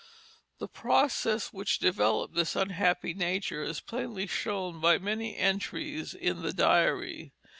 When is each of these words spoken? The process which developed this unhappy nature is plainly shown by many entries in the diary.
The 0.57 0.67
process 0.67 1.53
which 1.53 1.77
developed 1.77 2.33
this 2.33 2.55
unhappy 2.55 3.13
nature 3.13 3.61
is 3.61 3.81
plainly 3.81 4.25
shown 4.25 4.79
by 4.79 4.97
many 4.97 5.37
entries 5.37 6.15
in 6.15 6.41
the 6.41 6.53
diary. 6.53 7.33